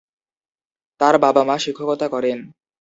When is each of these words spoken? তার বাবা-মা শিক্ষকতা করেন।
তার 1.01 1.15
বাবা-মা 1.17 1.55
শিক্ষকতা 1.57 2.07
করেন। 2.07 2.37